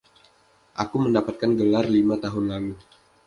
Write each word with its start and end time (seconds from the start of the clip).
Aku 0.83 0.95
mendapatkan 1.05 1.51
gelar 1.59 1.85
lima 1.95 2.15
tahun 2.23 2.45
lalu. 2.51 2.73